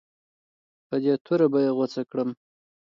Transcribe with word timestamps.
په 0.87 0.95
دې 1.03 1.13
توره 1.25 1.47
به 1.51 1.59
یې 1.65 1.71
غوڅه 1.77 2.01
کړم. 2.09 2.29